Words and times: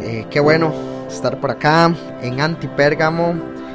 Eh, 0.00 0.26
qué 0.30 0.38
bueno 0.38 0.72
estar 1.08 1.40
por 1.40 1.50
acá 1.50 1.92
en 2.22 2.40
Antipérgamo. 2.40 3.34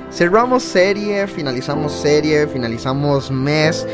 Cerramos 0.10 0.64
serie, 0.64 1.28
finalizamos 1.28 1.92
serie, 1.92 2.48
finalizamos 2.48 3.30
mes. 3.30 3.86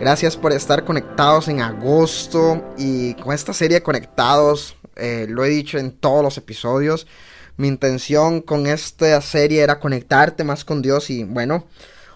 Gracias 0.00 0.36
por 0.36 0.52
estar 0.52 0.84
conectados 0.84 1.48
en 1.48 1.60
agosto 1.60 2.64
y 2.78 3.14
con 3.14 3.34
esta 3.34 3.52
serie 3.52 3.82
conectados, 3.82 4.76
eh, 4.96 5.26
lo 5.28 5.44
he 5.44 5.50
dicho 5.50 5.78
en 5.78 5.92
todos 5.92 6.22
los 6.22 6.38
episodios. 6.38 7.06
Mi 7.56 7.68
intención 7.68 8.40
con 8.40 8.66
esta 8.66 9.20
serie 9.20 9.62
era 9.62 9.78
conectarte 9.78 10.42
más 10.42 10.64
con 10.64 10.80
Dios 10.80 11.10
y 11.10 11.24
bueno, 11.24 11.66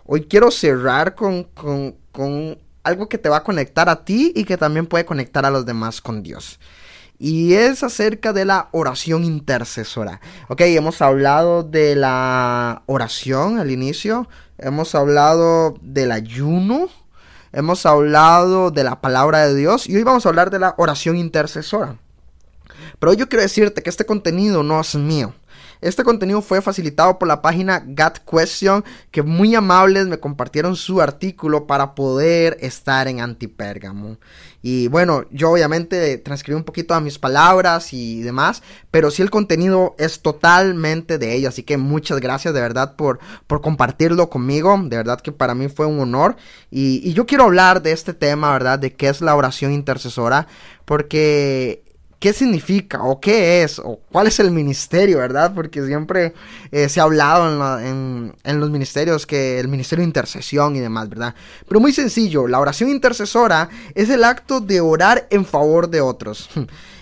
hoy 0.07 0.25
quiero 0.25 0.51
cerrar 0.51 1.15
con, 1.15 1.45
con, 1.45 1.95
con 2.11 2.59
algo 2.83 3.09
que 3.09 3.19
te 3.19 3.29
va 3.29 3.39
a 3.39 3.45
conectar 3.45 3.89
a 3.91 4.05
ti 4.05 4.33
y 4.35 4.45
que 4.45 4.57
también 4.57 4.87
puede 4.87 5.05
conectar 5.05 5.45
a 5.45 5.51
los 5.51 5.67
demás 5.67 6.01
con 6.01 6.23
Dios 6.23 6.59
y 7.19 7.55
es 7.55 7.83
acerca 7.83 8.33
de 8.33 8.45
la 8.45 8.69
oración 8.73 9.25
intercesora. 9.25 10.21
Ok, 10.49 10.61
hemos 10.63 11.03
hablado 11.03 11.63
de 11.65 11.97
la 11.97 12.83
oración 12.87 13.59
al 13.59 13.71
inicio, 13.71 14.29
hemos 14.57 14.95
hablado 14.95 15.75
del 15.83 16.13
ayuno, 16.13 16.89
hemos 17.53 17.87
hablado 17.87 18.71
de 18.71 18.85
la 18.85 19.01
palabra 19.01 19.47
de 19.47 19.55
Dios 19.55 19.89
y 19.89 19.97
hoy 19.97 20.05
vamos 20.05 20.27
a 20.27 20.29
hablar 20.29 20.51
de 20.51 20.61
la 20.61 20.75
oración 20.79 21.17
intercesora. 21.17 21.97
Pero 22.99 23.13
yo 23.15 23.29
quiero 23.29 23.43
decirte 23.43 23.83
que 23.83 23.91
este 23.91 24.07
contenido 24.07 24.63
no 24.63 24.81
es 24.81 24.95
mío. 24.95 25.35
Este 25.81 26.05
contenido 26.05 26.43
fue 26.43 26.61
facilitado 26.61 27.19
por 27.19 27.29
la 27.29 27.43
página 27.43 27.85
Got 27.87 28.19
Question, 28.29 28.85
que 29.11 29.23
muy 29.23 29.55
amables 29.55 30.07
me 30.07 30.19
compartieron 30.19 30.77
su 30.77 31.01
artículo 31.01 31.67
para 31.67 31.95
poder 31.95 32.57
estar 32.61 33.09
en 33.09 33.21
Antipérgamo. 33.21 34.19
Y 34.61 34.89
bueno, 34.89 35.25
yo 35.31 35.53
obviamente 35.53 36.19
transcribí 36.19 36.57
un 36.57 36.65
poquito 36.65 36.95
a 36.95 37.01
mis 37.01 37.19
palabras 37.19 37.93
y 37.93 38.23
demás, 38.23 38.63
pero 38.91 39.11
sí 39.11 39.23
el 39.23 39.31
contenido 39.31 39.95
es 39.99 40.21
totalmente 40.21 41.19
de 41.19 41.35
ellos. 41.35 41.55
Así 41.55 41.63
que 41.63 41.77
muchas 41.77 42.21
gracias 42.21 42.53
de 42.53 42.61
verdad 42.61 42.97
por, 42.97 43.21
por 43.47 43.61
compartirlo 43.61 44.29
conmigo. 44.29 44.77
De 44.83 44.97
verdad 44.97 45.21
que 45.21 45.31
para 45.31 45.55
mí 45.55 45.69
fue 45.69 45.87
un 45.87 46.01
honor. 46.01 46.37
Y 46.71 47.13
yo 47.13 47.25
quiero 47.25 47.45
hablar 47.45 47.83
de 47.83 47.93
este 47.93 48.15
tema, 48.15 48.53
¿verdad? 48.53 48.79
De 48.79 48.95
qué 48.95 49.09
es 49.09 49.21
la 49.21 49.37
oración 49.37 49.73
intercesora. 49.73 50.49
Porque 50.85 51.85
qué 52.19 52.33
significa 52.33 53.03
o 53.03 53.21
qué 53.21 53.63
es 53.63 53.79
o 53.79 54.01
cuál 54.11 54.27
es 54.27 54.41
el 54.41 54.51
ministerio, 54.51 55.19
¿verdad? 55.19 55.53
Porque 55.55 55.85
siempre 55.87 56.35
eh, 56.73 56.89
se 56.89 57.01
ha 57.01 57.05
hablado 57.05 57.79
en, 57.81 58.35
en, 58.45 58.61
los 58.61 58.71
ministerios 58.71 59.27
que 59.27 59.61
el 59.61 59.69
ministerio 59.69 60.03
de 60.03 60.09
intercesión 60.09 60.77
y 60.77 60.81
demás, 60.81 61.09
¿verdad? 61.09 61.35
Pero 61.67 61.81
muy 61.81 61.93
sencillo, 61.93 62.49
la 62.49 62.61
oración 62.61 62.91
intercesora 62.91 63.69
es 63.95 64.11
el 64.11 64.25
acto 64.25 64.61
de 64.61 64.81
orar 64.81 65.27
en 65.31 65.45
favor 65.45 65.89
de 65.89 66.01
otros. 66.01 66.51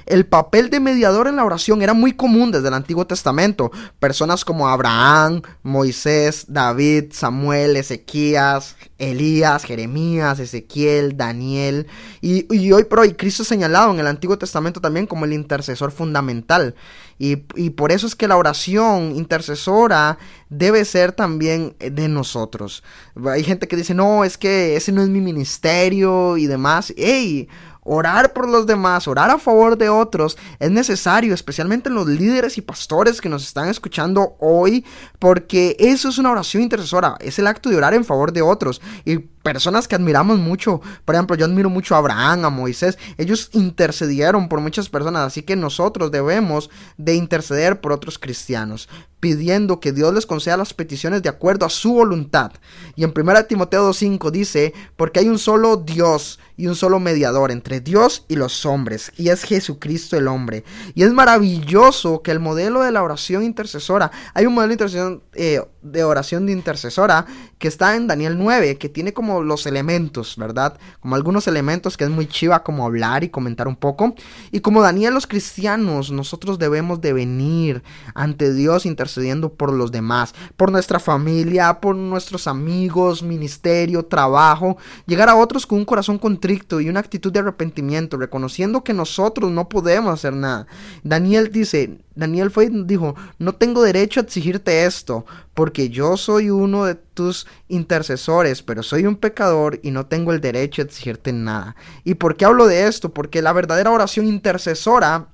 El 0.07 0.25
papel 0.25 0.71
de 0.71 0.79
mediador 0.79 1.27
en 1.27 1.35
la 1.35 1.45
oración 1.45 1.83
era 1.83 1.93
muy 1.93 2.13
común 2.13 2.53
desde 2.53 2.69
el 2.69 2.75
Antiguo 2.75 3.09
Testamento. 3.09 3.73
Personas 3.99 4.45
como 4.45 4.69
Abraham, 4.69 5.43
Moisés, 5.65 6.47
David, 6.49 7.07
Samuel, 7.11 7.77
Ezequías, 7.77 8.77
Elías, 8.99 9.65
Jeremías, 9.65 10.39
Ezequiel, 10.39 11.17
Daniel. 11.17 11.89
Y, 12.21 12.47
hoy 12.71 12.85
por 12.85 13.01
hoy 13.01 13.15
Cristo 13.15 13.43
es 13.43 13.49
señalado 13.49 13.93
en 13.93 13.99
el 13.99 14.07
Antiguo 14.07 14.39
Testamento 14.39 14.81
también 14.81 15.09
como 15.09 15.25
el 15.25 15.33
intercesor 15.33 15.91
fundamental. 15.91 16.77
Y, 17.19 17.45
y 17.57 17.71
por 17.71 17.91
eso 17.91 18.07
es 18.07 18.15
que 18.15 18.29
la 18.29 18.37
oración 18.37 19.17
intercesora 19.17 20.19
debe 20.51 20.85
ser 20.85 21.11
también 21.11 21.75
de 21.81 22.09
nosotros. 22.09 22.85
Hay 23.29 23.43
gente 23.43 23.67
que 23.67 23.77
dice, 23.77 23.95
no, 23.95 24.23
es 24.23 24.39
que 24.39 24.77
ese 24.77 24.93
no 24.93 25.03
es 25.03 25.09
mi 25.09 25.21
ministerio 25.21 26.37
y 26.37 26.47
demás. 26.47 26.95
¡Ey! 26.97 27.49
Orar 27.87 28.33
por 28.33 28.49
los 28.49 28.67
demás, 28.67 29.07
orar 29.07 29.31
a 29.31 29.39
favor 29.39 29.79
de 29.79 29.89
otros 29.89 30.37
es 30.59 30.71
necesario, 30.71 31.33
especialmente 31.33 31.89
en 31.89 31.95
los 31.95 32.07
líderes 32.07 32.59
y 32.59 32.63
pastores 32.63 33.21
que 33.21 33.29
nos 33.29 33.45
están 33.45 33.69
escuchando 33.69 34.37
hoy, 34.41 34.85
porque 35.19 35.77
eso 35.79 36.09
es 36.09 36.19
una 36.19 36.33
oración 36.33 36.63
intercesora, 36.63 37.17
es 37.21 37.39
el 37.39 37.47
acto 37.47 37.71
de 37.71 37.77
orar 37.77 37.95
en 37.95 38.05
favor 38.05 38.33
de 38.33 38.43
otros. 38.43 38.83
Y 39.05 39.19
personas 39.47 39.87
que 39.87 39.95
admiramos 39.95 40.41
mucho, 40.41 40.81
por 41.05 41.15
ejemplo, 41.15 41.37
yo 41.37 41.45
admiro 41.45 41.71
mucho 41.71 41.95
a 41.95 41.99
Abraham, 41.99 42.47
a 42.47 42.51
Moisés, 42.51 42.99
ellos 43.17 43.49
intercedieron 43.53 44.49
por 44.49 44.61
muchas 44.61 44.89
personas, 44.89 45.23
así 45.23 45.43
que 45.43 45.55
nosotros 45.55 46.11
debemos 46.11 46.69
de 46.97 47.15
interceder 47.15 47.81
por 47.81 47.93
otros 47.93 48.19
cristianos, 48.19 48.89
pidiendo 49.21 49.79
que 49.79 49.93
Dios 49.93 50.13
les 50.13 50.27
conceda 50.27 50.57
las 50.57 50.75
peticiones 50.75 51.23
de 51.23 51.29
acuerdo 51.29 51.65
a 51.65 51.71
su 51.71 51.93
voluntad. 51.93 52.53
Y 52.97 53.05
en 53.05 53.13
1 53.17 53.45
Timoteo 53.45 53.89
2.5 53.89 54.31
dice, 54.33 54.75
porque 54.97 55.21
hay 55.21 55.29
un 55.29 55.39
solo 55.39 55.77
Dios 55.77 56.41
y 56.57 56.67
un 56.67 56.75
solo 56.75 57.01
mediador 57.01 57.51
entre 57.51 57.81
Dios 57.81 58.25
y 58.29 58.37
los 58.37 58.65
hombres, 58.67 59.13
y 59.17 59.29
es 59.29 59.45
Jesucristo 59.45 60.17
el 60.17 60.29
hombre. 60.29 60.65
Y 60.95 61.03
es 61.03 61.13
maravilloso 61.13 62.23
que 62.23 62.31
el 62.31 62.41
modelo 62.41 62.83
de 62.83 62.93
la 62.93 63.03
oración 63.03 63.43
intercesora, 63.43 64.11
hay 64.35 64.47
un 64.47 64.55
modelo 64.55 64.69
de, 64.69 64.75
intercesión, 64.75 65.23
eh, 65.35 65.61
de 65.83 66.05
oración 66.05 66.47
de 66.47 66.53
intercesora 66.53 67.27
que 67.59 67.69
está 67.69 67.95
en 67.95 68.07
Daniel 68.07 68.39
9, 68.39 68.79
que 68.79 68.89
tiene 68.89 69.13
como 69.13 69.36
los 69.43 69.67
elementos, 69.67 70.37
¿verdad? 70.37 70.79
Como 71.01 71.15
algunos 71.15 71.47
elementos 71.47 71.97
que 71.97 72.05
es 72.05 72.11
muy 72.11 72.27
chiva 72.27 72.63
como 72.63 72.85
hablar 72.85 73.25
y 73.25 73.29
comentar 73.29 73.69
un 73.69 73.77
poco. 73.77 74.15
Y 74.51 74.61
como 74.61 74.83
Daniel 74.83 75.15
los 75.15 75.27
cristianos, 75.27 76.11
nosotros 76.11 76.59
debemos 76.59 77.01
de 77.01 77.13
venir 77.13 77.83
ante 78.15 78.53
Dios 78.53 78.87
intercediendo 78.87 79.53
por 79.53 79.73
los 79.73 79.93
demás, 79.93 80.35
por 80.57 80.73
nuestra 80.73 80.99
familia, 80.99 81.81
por 81.81 81.97
nuestros 81.97 82.47
amigos, 82.47 83.23
ministerio, 83.23 84.05
trabajo, 84.05 84.77
llegar 85.07 85.29
a 85.29 85.37
otros 85.37 85.67
con 85.67 85.79
un 85.79 85.85
corazón 85.85 86.19
contrito 86.19 86.81
y 86.81 86.89
una 86.89 87.01
actitud 87.01 87.33
de 87.33 87.41
arrepentimiento, 87.41 88.17
reconociendo 88.17 88.85
que 88.85 88.93
nosotros 88.93 89.51
no 89.51 89.69
podemos 89.69 90.13
hacer 90.13 90.35
nada. 90.35 90.67
Daniel 91.03 91.51
dice, 91.51 91.99
Daniel 92.17 92.51
fue 92.51 92.65
y 92.65 92.85
dijo, 92.85 93.15
no 93.39 93.55
tengo 93.55 93.83
derecho 93.83 94.19
a 94.19 94.23
exigirte 94.25 94.87
esto, 94.87 95.25
porque 95.55 95.91
yo 95.91 96.17
soy 96.17 96.51
uno 96.51 96.85
de 96.85 96.97
tus 96.97 97.47
intercesores, 97.69 98.63
pero 98.63 98.83
soy 98.83 99.07
un 99.07 99.17
pecador 99.17 99.79
y 99.83 99.91
no 99.91 100.07
tengo 100.07 100.33
el 100.33 100.41
derecho 100.41 100.83
a 100.83 100.87
exigirte 100.87 101.33
nada. 101.33 101.77
¿Y 102.03 102.15
por 102.15 102.37
qué 102.37 102.47
hablo 102.47 102.67
de 102.67 102.89
esto? 102.89 103.13
Porque 103.13 103.43
la 103.43 103.53
verdadera 103.53 103.93
oración 103.93 104.27
intercesora 104.27 105.29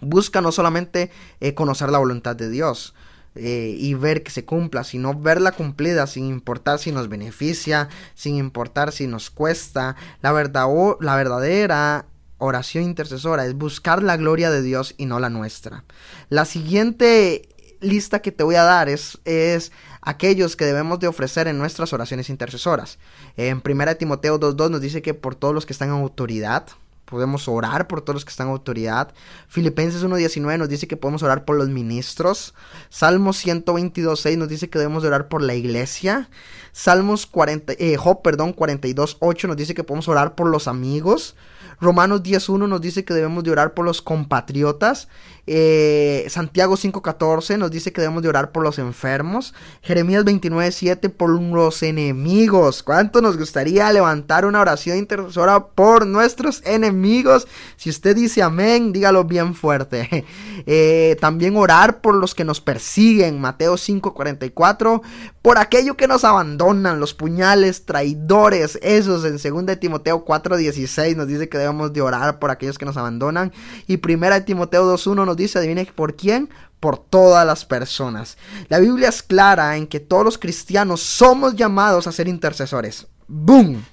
busca 0.00 0.40
no 0.40 0.52
solamente 0.52 1.10
eh, 1.40 1.54
conocer 1.54 1.90
la 1.90 1.98
voluntad 1.98 2.36
de 2.36 2.48
Dios, 2.48 2.94
eh, 3.34 3.74
y 3.78 3.94
ver 3.94 4.22
que 4.22 4.30
se 4.30 4.44
cumpla, 4.44 4.84
sino 4.84 5.14
verla 5.14 5.52
cumplida 5.52 6.06
sin 6.06 6.26
importar 6.26 6.78
si 6.78 6.92
nos 6.92 7.08
beneficia, 7.08 7.88
sin 8.14 8.36
importar 8.36 8.92
si 8.92 9.06
nos 9.06 9.30
cuesta. 9.30 9.96
La, 10.20 10.32
verdad, 10.32 10.66
la 11.00 11.16
verdadera 11.16 12.04
oración 12.42 12.84
intercesora 12.84 13.46
es 13.46 13.54
buscar 13.54 14.02
la 14.02 14.16
gloria 14.16 14.50
de 14.50 14.62
Dios 14.62 14.94
y 14.98 15.06
no 15.06 15.20
la 15.20 15.30
nuestra. 15.30 15.84
La 16.28 16.44
siguiente 16.44 17.48
lista 17.80 18.20
que 18.20 18.32
te 18.32 18.44
voy 18.44 18.54
a 18.56 18.62
dar 18.62 18.88
es, 18.88 19.18
es 19.24 19.72
aquellos 20.00 20.56
que 20.56 20.64
debemos 20.64 20.98
de 21.00 21.08
ofrecer 21.08 21.48
en 21.48 21.58
nuestras 21.58 21.92
oraciones 21.92 22.30
intercesoras. 22.30 22.98
En 23.36 23.62
1 23.64 23.96
Timoteo 23.96 24.40
2.2 24.40 24.70
nos 24.70 24.80
dice 24.80 25.02
que 25.02 25.14
por 25.14 25.34
todos 25.34 25.54
los 25.54 25.66
que 25.66 25.72
están 25.72 25.88
en 25.88 25.94
autoridad, 25.94 26.66
podemos 27.04 27.46
orar 27.46 27.86
por 27.88 28.00
todos 28.00 28.14
los 28.14 28.24
que 28.24 28.30
están 28.30 28.48
en 28.48 28.54
autoridad. 28.54 29.12
Filipenses 29.46 30.02
1.19 30.02 30.58
nos 30.58 30.68
dice 30.68 30.88
que 30.88 30.96
podemos 30.96 31.22
orar 31.22 31.44
por 31.44 31.56
los 31.56 31.68
ministros. 31.68 32.54
Salmos 32.88 33.44
122.6 33.44 34.36
nos 34.38 34.48
dice 34.48 34.70
que 34.70 34.78
debemos 34.78 35.04
orar 35.04 35.28
por 35.28 35.42
la 35.42 35.54
iglesia. 35.54 36.30
Salmos 36.72 37.26
40, 37.26 37.74
eh, 37.74 37.98
42.8 37.98 39.46
nos 39.46 39.56
dice 39.56 39.74
que 39.74 39.84
podemos 39.84 40.08
orar 40.08 40.34
por 40.34 40.48
los 40.48 40.66
amigos. 40.66 41.36
Romanos 41.80 42.22
10.1 42.22 42.68
nos 42.68 42.80
dice 42.80 43.04
que 43.04 43.14
debemos 43.14 43.44
de 43.44 43.50
orar 43.50 43.74
por 43.74 43.84
los 43.84 44.02
compatriotas. 44.02 45.08
Eh, 45.48 46.24
Santiago 46.28 46.76
5.14 46.76 47.58
nos 47.58 47.72
dice 47.72 47.92
que 47.92 48.00
debemos 48.00 48.22
de 48.22 48.28
orar 48.28 48.52
por 48.52 48.62
los 48.62 48.78
enfermos. 48.78 49.54
Jeremías 49.82 50.24
29.7 50.24 51.10
por 51.10 51.30
los 51.30 51.82
enemigos. 51.82 52.82
¿Cuánto 52.84 53.20
nos 53.20 53.36
gustaría 53.36 53.92
levantar 53.92 54.46
una 54.46 54.60
oración 54.60 54.98
intercesora 54.98 55.66
por 55.66 56.06
nuestros 56.06 56.62
enemigos? 56.64 57.48
Si 57.76 57.90
usted 57.90 58.14
dice 58.14 58.42
amén, 58.42 58.92
dígalo 58.92 59.24
bien 59.24 59.54
fuerte. 59.54 60.24
Eh, 60.64 61.16
también 61.20 61.56
orar 61.56 62.00
por 62.00 62.14
los 62.14 62.36
que 62.36 62.44
nos 62.44 62.60
persiguen. 62.60 63.40
Mateo 63.40 63.74
5.44. 63.74 65.02
Por 65.40 65.58
aquello 65.58 65.96
que 65.96 66.06
nos 66.06 66.22
abandonan, 66.22 67.00
los 67.00 67.14
puñales, 67.14 67.84
traidores. 67.84 68.78
Esos 68.80 69.24
en 69.24 69.66
2 69.66 69.80
Timoteo 69.80 70.24
4.16 70.24 71.16
nos 71.16 71.26
dice 71.26 71.48
que 71.52 71.58
debemos 71.58 71.92
de 71.92 72.00
orar 72.00 72.40
por 72.40 72.50
aquellos 72.50 72.78
que 72.78 72.86
nos 72.86 72.96
abandonan. 72.96 73.52
Y 73.86 74.00
1 74.04 74.44
Timoteo 74.44 74.92
2.1 74.92 75.26
nos 75.26 75.36
dice, 75.36 75.58
adivine 75.58 75.86
por 75.94 76.16
quién, 76.16 76.48
por 76.80 76.98
todas 76.98 77.46
las 77.46 77.64
personas. 77.64 78.36
La 78.68 78.80
Biblia 78.80 79.10
es 79.10 79.22
clara 79.22 79.76
en 79.76 79.86
que 79.86 80.00
todos 80.00 80.24
los 80.24 80.38
cristianos 80.38 81.00
somos 81.00 81.54
llamados 81.54 82.08
a 82.08 82.12
ser 82.12 82.26
intercesores. 82.26 83.06
¡Boom! 83.28 83.84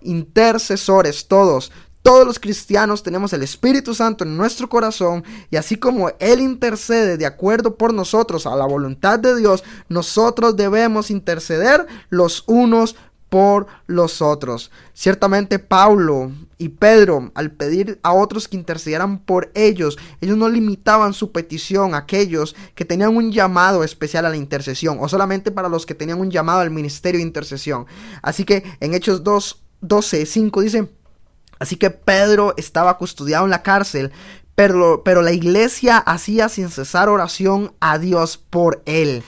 Intercesores 0.00 1.28
todos. 1.28 1.70
Todos 2.02 2.26
los 2.26 2.38
cristianos 2.38 3.02
tenemos 3.02 3.34
el 3.34 3.42
Espíritu 3.42 3.92
Santo 3.92 4.24
en 4.24 4.36
nuestro 4.36 4.68
corazón 4.68 5.24
y 5.50 5.56
así 5.56 5.76
como 5.76 6.10
Él 6.20 6.40
intercede 6.40 7.18
de 7.18 7.26
acuerdo 7.26 7.74
por 7.74 7.92
nosotros 7.92 8.46
a 8.46 8.56
la 8.56 8.64
voluntad 8.64 9.18
de 9.18 9.36
Dios, 9.36 9.62
nosotros 9.90 10.56
debemos 10.56 11.10
interceder 11.10 11.86
los 12.08 12.44
unos 12.46 12.96
por 13.28 13.66
los 13.86 14.22
otros. 14.22 14.70
Ciertamente 14.94 15.58
Pablo 15.58 16.32
y 16.56 16.70
Pedro, 16.70 17.30
al 17.34 17.50
pedir 17.50 18.00
a 18.02 18.12
otros 18.12 18.48
que 18.48 18.56
intercedieran 18.56 19.18
por 19.18 19.50
ellos, 19.54 19.98
ellos 20.20 20.36
no 20.36 20.48
limitaban 20.48 21.12
su 21.12 21.30
petición 21.30 21.94
a 21.94 21.98
aquellos 21.98 22.56
que 22.74 22.84
tenían 22.84 23.16
un 23.16 23.30
llamado 23.30 23.84
especial 23.84 24.26
a 24.26 24.30
la 24.30 24.36
intercesión, 24.36 24.98
o 25.00 25.08
solamente 25.08 25.50
para 25.50 25.68
los 25.68 25.86
que 25.86 25.94
tenían 25.94 26.20
un 26.20 26.30
llamado 26.30 26.60
al 26.60 26.70
ministerio 26.70 27.18
de 27.18 27.26
intercesión. 27.26 27.86
Así 28.22 28.44
que 28.44 28.64
en 28.80 28.94
Hechos 28.94 29.22
2, 29.22 29.62
12, 29.82 30.26
5 30.26 30.60
dice, 30.62 30.88
así 31.58 31.76
que 31.76 31.90
Pedro 31.90 32.54
estaba 32.56 32.96
custodiado 32.98 33.44
en 33.44 33.50
la 33.50 33.62
cárcel, 33.62 34.10
pero, 34.54 35.02
pero 35.04 35.22
la 35.22 35.32
iglesia 35.32 35.98
hacía 35.98 36.48
sin 36.48 36.70
cesar 36.70 37.08
oración 37.08 37.72
a 37.78 37.98
Dios 37.98 38.38
por 38.38 38.82
él. 38.86 39.22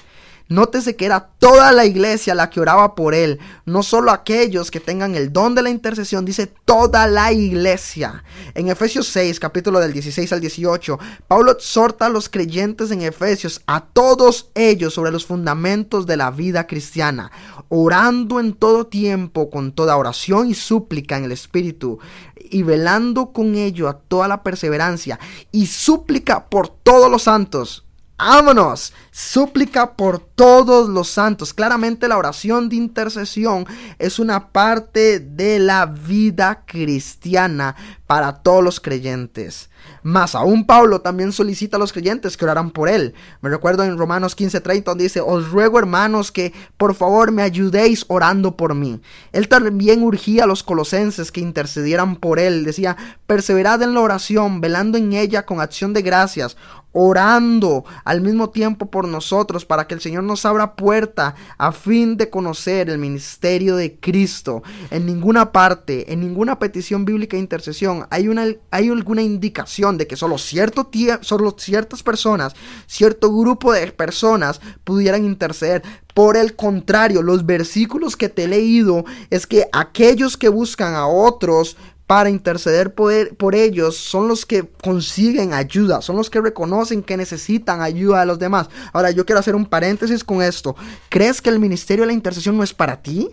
Nótese 0.50 0.96
que 0.96 1.06
era 1.06 1.28
toda 1.38 1.70
la 1.70 1.84
iglesia 1.84 2.34
la 2.34 2.50
que 2.50 2.58
oraba 2.58 2.96
por 2.96 3.14
él, 3.14 3.38
no 3.66 3.84
solo 3.84 4.10
aquellos 4.10 4.72
que 4.72 4.80
tengan 4.80 5.14
el 5.14 5.32
don 5.32 5.54
de 5.54 5.62
la 5.62 5.70
intercesión, 5.70 6.24
dice 6.24 6.48
toda 6.64 7.06
la 7.06 7.32
iglesia. 7.32 8.24
En 8.54 8.66
Efesios 8.66 9.06
6, 9.06 9.38
capítulo 9.38 9.78
del 9.78 9.92
16 9.92 10.32
al 10.32 10.40
18, 10.40 10.98
Pablo 11.28 11.52
exhorta 11.52 12.06
a 12.06 12.08
los 12.08 12.28
creyentes 12.28 12.90
en 12.90 13.02
Efesios, 13.02 13.62
a 13.68 13.84
todos 13.84 14.50
ellos 14.56 14.92
sobre 14.92 15.12
los 15.12 15.24
fundamentos 15.24 16.04
de 16.04 16.16
la 16.16 16.32
vida 16.32 16.66
cristiana, 16.66 17.30
orando 17.68 18.40
en 18.40 18.54
todo 18.54 18.88
tiempo 18.88 19.50
con 19.50 19.70
toda 19.70 19.96
oración 19.96 20.50
y 20.50 20.54
súplica 20.54 21.16
en 21.16 21.26
el 21.26 21.32
Espíritu, 21.32 22.00
y 22.34 22.64
velando 22.64 23.32
con 23.32 23.54
ello 23.54 23.88
a 23.88 24.00
toda 24.00 24.26
la 24.26 24.42
perseverancia 24.42 25.20
y 25.52 25.66
súplica 25.66 26.48
por 26.48 26.68
todos 26.68 27.08
los 27.08 27.22
santos 27.22 27.84
Vámonos. 28.22 28.92
Súplica 29.10 29.94
por 29.94 30.18
todos 30.18 30.90
los 30.90 31.08
santos. 31.08 31.54
Claramente 31.54 32.06
la 32.06 32.18
oración 32.18 32.68
de 32.68 32.76
intercesión 32.76 33.66
es 33.98 34.18
una 34.18 34.52
parte 34.52 35.20
de 35.20 35.58
la 35.58 35.86
vida 35.86 36.64
cristiana 36.66 37.74
para 38.06 38.42
todos 38.42 38.62
los 38.62 38.78
creyentes. 38.78 39.70
Más 40.02 40.34
aún 40.34 40.66
Pablo 40.66 41.00
también 41.00 41.32
solicita 41.32 41.76
a 41.76 41.80
los 41.80 41.92
creyentes 41.92 42.36
que 42.36 42.44
oraran 42.44 42.70
por 42.70 42.88
él. 42.88 43.14
Me 43.40 43.50
recuerdo 43.50 43.84
en 43.84 43.96
Romanos 43.96 44.36
15:30 44.36 44.84
donde 44.84 45.04
dice, 45.04 45.20
os 45.20 45.50
ruego 45.50 45.78
hermanos 45.78 46.30
que 46.32 46.52
por 46.76 46.94
favor 46.94 47.32
me 47.32 47.42
ayudéis 47.42 48.04
orando 48.08 48.56
por 48.56 48.74
mí. 48.74 49.00
Él 49.32 49.48
también 49.48 50.02
urgía 50.02 50.44
a 50.44 50.46
los 50.46 50.62
colosenses 50.62 51.32
que 51.32 51.40
intercedieran 51.40 52.16
por 52.16 52.38
él. 52.38 52.64
Decía, 52.64 52.96
perseverad 53.26 53.82
en 53.82 53.94
la 53.94 54.00
oración, 54.00 54.60
velando 54.60 54.98
en 54.98 55.12
ella 55.12 55.46
con 55.46 55.60
acción 55.60 55.92
de 55.92 56.02
gracias, 56.02 56.56
orando 56.92 57.84
al 58.04 58.20
mismo 58.20 58.50
tiempo 58.50 58.90
por 58.90 59.06
nosotros 59.06 59.64
para 59.64 59.86
que 59.86 59.94
el 59.94 60.00
Señor 60.00 60.24
nos 60.24 60.44
abra 60.44 60.74
puerta 60.74 61.34
a 61.58 61.72
fin 61.72 62.16
de 62.16 62.30
conocer 62.30 62.90
el 62.90 62.98
ministerio 62.98 63.76
de 63.76 63.98
Cristo. 63.98 64.62
En 64.90 65.06
ninguna 65.06 65.52
parte, 65.52 66.12
en 66.12 66.20
ninguna 66.20 66.58
petición 66.58 67.04
bíblica 67.04 67.36
de 67.36 67.42
intercesión 67.42 68.06
hay, 68.10 68.28
una, 68.28 68.46
hay 68.70 68.88
alguna 68.88 69.22
indicación 69.22 69.98
de 69.98 70.06
que 70.06 70.16
solo, 70.16 70.36
solo 70.38 71.56
ciertas 71.58 72.02
personas, 72.02 72.54
cierto 72.86 73.34
grupo 73.34 73.72
de 73.72 73.90
personas 73.92 74.60
pudieran 74.84 75.24
interceder. 75.24 75.82
Por 76.14 76.36
el 76.36 76.56
contrario, 76.56 77.22
los 77.22 77.46
versículos 77.46 78.16
que 78.16 78.28
te 78.28 78.44
he 78.44 78.48
leído 78.48 79.04
es 79.30 79.46
que 79.46 79.68
aquellos 79.72 80.36
que 80.36 80.48
buscan 80.48 80.94
a 80.94 81.06
otros 81.06 81.76
para 82.10 82.28
interceder 82.28 82.92
por, 82.92 83.54
ellos 83.54 83.96
son 83.96 84.26
los 84.26 84.44
que 84.44 84.68
consiguen 84.82 85.54
ayuda, 85.54 86.02
son 86.02 86.16
los 86.16 86.28
que 86.28 86.40
reconocen 86.40 87.04
que 87.04 87.16
necesitan 87.16 87.82
ayuda 87.82 88.18
de 88.18 88.26
los 88.26 88.40
demás. 88.40 88.68
Ahora, 88.92 89.12
yo 89.12 89.24
quiero 89.24 89.38
hacer 89.38 89.54
un 89.54 89.64
paréntesis 89.64 90.24
con 90.24 90.42
esto. 90.42 90.74
¿Crees 91.08 91.40
que 91.40 91.50
el 91.50 91.60
ministerio 91.60 92.02
de 92.02 92.08
la 92.08 92.12
intercesión 92.12 92.56
no 92.56 92.64
es 92.64 92.74
para 92.74 93.00
ti? 93.00 93.30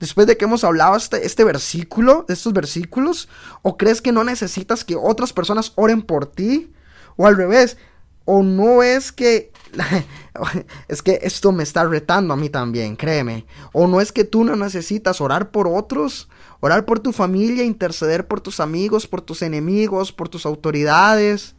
Después 0.00 0.26
de 0.26 0.36
que 0.36 0.44
hemos 0.44 0.64
hablado 0.64 0.96
este, 0.96 1.24
este 1.24 1.44
versículo, 1.44 2.26
estos 2.28 2.52
versículos, 2.52 3.28
¿o 3.62 3.76
crees 3.76 4.02
que 4.02 4.10
no 4.10 4.24
necesitas 4.24 4.82
que 4.82 4.96
otras 4.96 5.32
personas 5.32 5.72
oren 5.76 6.02
por 6.02 6.26
ti? 6.26 6.72
O 7.14 7.28
al 7.28 7.36
revés, 7.36 7.76
o 8.24 8.42
no 8.42 8.82
es 8.82 9.12
que 9.12 9.52
es 10.88 11.02
que 11.02 11.18
esto 11.22 11.52
me 11.52 11.62
está 11.62 11.84
retando 11.84 12.34
a 12.34 12.36
mí 12.36 12.48
también, 12.48 12.96
créeme. 12.96 13.46
O 13.72 13.86
no 13.86 14.00
es 14.00 14.12
que 14.12 14.24
tú 14.24 14.44
no 14.44 14.56
necesitas 14.56 15.20
orar 15.20 15.50
por 15.50 15.68
otros, 15.68 16.28
orar 16.60 16.84
por 16.84 17.00
tu 17.00 17.12
familia, 17.12 17.64
interceder 17.64 18.26
por 18.26 18.40
tus 18.40 18.60
amigos, 18.60 19.06
por 19.06 19.20
tus 19.22 19.42
enemigos, 19.42 20.12
por 20.12 20.28
tus 20.28 20.46
autoridades. 20.46 21.54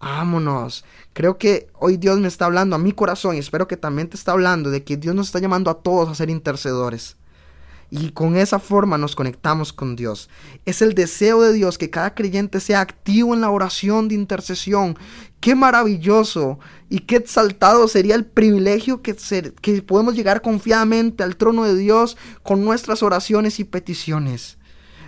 Vámonos. 0.00 0.84
Creo 1.12 1.38
que 1.38 1.68
hoy 1.78 1.96
Dios 1.96 2.18
me 2.18 2.28
está 2.28 2.46
hablando 2.46 2.76
a 2.76 2.78
mi 2.78 2.92
corazón 2.92 3.36
y 3.36 3.38
espero 3.38 3.68
que 3.68 3.76
también 3.76 4.08
te 4.08 4.16
está 4.16 4.32
hablando 4.32 4.70
de 4.70 4.84
que 4.84 4.96
Dios 4.96 5.14
nos 5.14 5.26
está 5.26 5.38
llamando 5.38 5.70
a 5.70 5.82
todos 5.82 6.08
a 6.08 6.14
ser 6.14 6.30
intercedores 6.30 7.16
y 7.90 8.10
con 8.10 8.36
esa 8.36 8.58
forma 8.58 8.98
nos 8.98 9.14
conectamos 9.14 9.72
con 9.72 9.96
Dios. 9.96 10.28
Es 10.64 10.82
el 10.82 10.94
deseo 10.94 11.40
de 11.42 11.52
Dios 11.52 11.78
que 11.78 11.90
cada 11.90 12.14
creyente 12.14 12.60
sea 12.60 12.80
activo 12.80 13.34
en 13.34 13.40
la 13.40 13.50
oración 13.50 14.08
de 14.08 14.14
intercesión. 14.14 14.98
Qué 15.40 15.54
maravilloso 15.54 16.58
y 16.88 17.00
qué 17.00 17.16
exaltado 17.16 17.86
sería 17.88 18.14
el 18.14 18.24
privilegio 18.24 19.02
que, 19.02 19.14
que 19.60 19.82
podemos 19.82 20.14
llegar 20.14 20.42
confiadamente 20.42 21.22
al 21.22 21.36
trono 21.36 21.64
de 21.64 21.76
Dios 21.76 22.16
con 22.42 22.64
nuestras 22.64 23.02
oraciones 23.02 23.60
y 23.60 23.64
peticiones. 23.64 24.58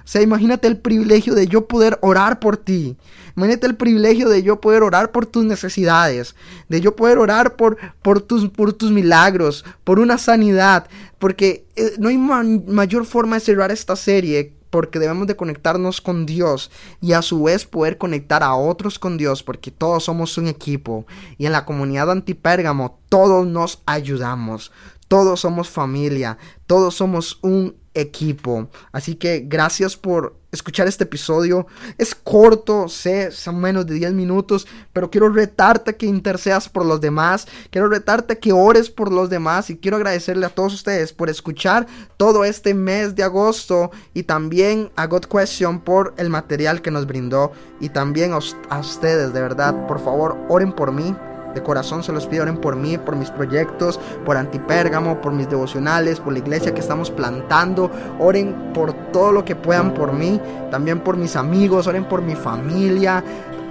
Sea, 0.06 0.22
imagínate 0.22 0.68
el 0.68 0.78
privilegio 0.78 1.34
de 1.34 1.48
yo 1.48 1.66
poder 1.66 1.98
orar 2.00 2.38
por 2.38 2.56
ti. 2.56 2.96
Imagínate 3.36 3.66
el 3.66 3.74
privilegio 3.74 4.28
de 4.28 4.40
yo 4.44 4.60
poder 4.60 4.84
orar 4.84 5.10
por 5.10 5.26
tus 5.26 5.44
necesidades, 5.44 6.36
de 6.68 6.80
yo 6.80 6.94
poder 6.94 7.18
orar 7.18 7.56
por, 7.56 7.76
por, 8.02 8.20
tus, 8.20 8.48
por 8.48 8.72
tus 8.72 8.92
milagros, 8.92 9.64
por 9.82 9.98
una 9.98 10.16
sanidad, 10.16 10.86
porque 11.18 11.66
eh, 11.74 11.94
no 11.98 12.08
hay 12.08 12.18
mayor 12.18 13.04
forma 13.04 13.34
de 13.34 13.40
cerrar 13.40 13.72
esta 13.72 13.96
serie 13.96 14.52
porque 14.70 15.00
debemos 15.00 15.26
de 15.26 15.34
conectarnos 15.34 16.00
con 16.00 16.24
Dios 16.24 16.70
y 17.00 17.12
a 17.12 17.22
su 17.22 17.42
vez 17.42 17.64
poder 17.64 17.98
conectar 17.98 18.44
a 18.44 18.54
otros 18.54 19.00
con 19.00 19.16
Dios 19.16 19.42
porque 19.42 19.72
todos 19.72 20.04
somos 20.04 20.38
un 20.38 20.46
equipo 20.46 21.04
y 21.36 21.46
en 21.46 21.52
la 21.52 21.64
comunidad 21.64 22.10
antipérgamo 22.12 23.00
todos 23.08 23.44
nos 23.46 23.82
ayudamos, 23.86 24.70
todos 25.08 25.40
somos 25.40 25.68
familia, 25.68 26.38
todos 26.66 26.94
somos 26.94 27.38
un 27.42 27.74
equipo. 27.96 28.68
Así 28.92 29.16
que 29.16 29.44
gracias 29.46 29.96
por 29.96 30.36
escuchar 30.52 30.86
este 30.86 31.04
episodio. 31.04 31.66
Es 31.98 32.14
corto, 32.14 32.88
sé, 32.88 33.30
son 33.30 33.60
menos 33.60 33.86
de 33.86 33.94
10 33.94 34.12
minutos, 34.12 34.66
pero 34.92 35.10
quiero 35.10 35.28
retarte 35.28 35.96
que 35.96 36.06
intercedas 36.06 36.68
por 36.68 36.84
los 36.84 37.00
demás. 37.00 37.46
Quiero 37.70 37.88
retarte 37.88 38.38
que 38.38 38.52
ores 38.52 38.90
por 38.90 39.12
los 39.12 39.30
demás 39.30 39.70
y 39.70 39.76
quiero 39.76 39.96
agradecerle 39.96 40.46
a 40.46 40.50
todos 40.50 40.74
ustedes 40.74 41.12
por 41.12 41.28
escuchar 41.28 41.86
todo 42.16 42.44
este 42.44 42.74
mes 42.74 43.14
de 43.14 43.22
agosto 43.22 43.90
y 44.14 44.24
también 44.24 44.90
a 44.96 45.06
God 45.06 45.24
Question 45.24 45.80
por 45.80 46.14
el 46.16 46.30
material 46.30 46.82
que 46.82 46.90
nos 46.90 47.06
brindó 47.06 47.52
y 47.80 47.88
también 47.88 48.32
a, 48.32 48.38
a 48.70 48.78
ustedes, 48.78 49.32
de 49.32 49.40
verdad, 49.40 49.86
por 49.86 50.00
favor, 50.00 50.36
oren 50.48 50.72
por 50.72 50.92
mí. 50.92 51.14
De 51.56 51.62
corazón 51.62 52.02
se 52.02 52.12
los 52.12 52.26
pido, 52.26 52.42
oren 52.42 52.58
por 52.58 52.76
mí, 52.76 52.98
por 52.98 53.16
mis 53.16 53.30
proyectos, 53.30 53.98
por 54.26 54.36
Antipérgamo, 54.36 55.22
por 55.22 55.32
mis 55.32 55.48
devocionales, 55.48 56.20
por 56.20 56.34
la 56.34 56.40
iglesia 56.40 56.74
que 56.74 56.80
estamos 56.80 57.10
plantando. 57.10 57.90
Oren 58.20 58.74
por 58.74 58.92
todo 59.10 59.32
lo 59.32 59.42
que 59.42 59.56
puedan 59.56 59.94
por 59.94 60.12
mí, 60.12 60.38
también 60.70 61.00
por 61.00 61.16
mis 61.16 61.34
amigos, 61.34 61.86
oren 61.86 62.04
por 62.04 62.20
mi 62.20 62.36
familia. 62.36 63.24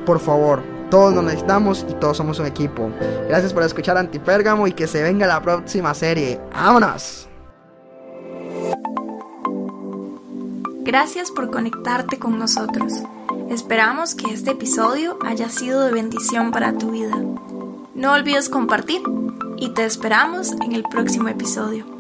Por 0.04 0.20
favor, 0.20 0.63
todos 0.89 1.13
nos 1.13 1.25
necesitamos 1.25 1.86
y 1.88 1.94
todos 1.94 2.18
somos 2.18 2.39
un 2.39 2.48
equipo. 2.48 2.89
Gracias 3.27 3.54
por 3.54 3.62
escuchar 3.62 4.00
Antipérgamo 4.00 4.65
y 4.65 4.72
que 4.72 4.88
se 4.88 5.04
venga 5.04 5.27
la 5.27 5.39
próxima 5.39 5.94
serie. 5.94 6.42
¡Vámonos! 6.56 7.30
Gracias 10.82 11.30
por 11.30 11.51
conectarte 11.51 12.18
con 12.18 12.39
nosotros. 12.39 12.94
Esperamos 13.51 14.15
que 14.15 14.34
este 14.34 14.51
episodio 14.51 15.20
haya 15.24 15.50
sido 15.50 15.84
de 15.84 15.92
bendición 15.92 16.50
para 16.50 16.75
tu 16.80 16.89
vida. 16.89 17.15
No 17.96 18.12
olvides 18.12 18.50
compartir 18.50 19.02
y 19.56 19.70
te 19.70 19.86
esperamos 19.86 20.52
en 20.52 20.74
el 20.74 20.84
próximo 20.84 21.30
episodio. 21.30 21.95